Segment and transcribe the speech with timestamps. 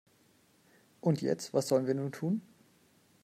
[0.99, 2.41] Und jetzt, was sollen wir nur tun?